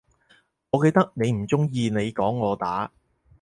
[0.71, 2.91] 我記得你唔鍾意你講我打